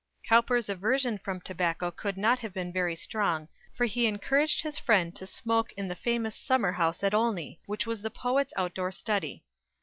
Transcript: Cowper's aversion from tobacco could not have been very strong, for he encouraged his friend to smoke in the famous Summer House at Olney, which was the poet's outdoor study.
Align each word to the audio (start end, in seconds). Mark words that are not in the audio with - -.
Cowper's 0.27 0.67
aversion 0.67 1.19
from 1.19 1.41
tobacco 1.41 1.91
could 1.91 2.17
not 2.17 2.39
have 2.39 2.53
been 2.55 2.73
very 2.73 2.95
strong, 2.95 3.47
for 3.71 3.85
he 3.85 4.07
encouraged 4.07 4.63
his 4.63 4.79
friend 4.79 5.15
to 5.15 5.27
smoke 5.27 5.71
in 5.73 5.89
the 5.89 5.95
famous 5.95 6.35
Summer 6.35 6.71
House 6.71 7.03
at 7.03 7.13
Olney, 7.13 7.59
which 7.67 7.85
was 7.85 8.01
the 8.01 8.09
poet's 8.09 8.51
outdoor 8.57 8.91
study. 8.91 9.43